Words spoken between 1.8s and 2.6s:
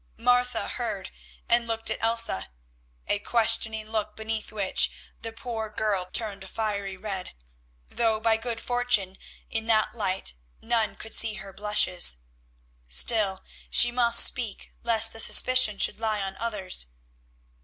at Elsa,